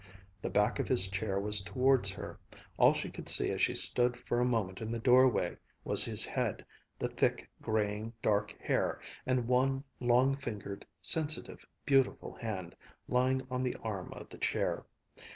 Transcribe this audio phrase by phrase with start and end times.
[0.41, 2.39] The back of his chair was towards her.
[2.79, 6.25] All she could see as she stood for a moment in the doorway was his
[6.25, 6.65] head,
[6.97, 12.75] the thick, graying dark hair, and one long fingered, sensitive, beautiful hand
[13.07, 14.87] lying on the arm of the chair.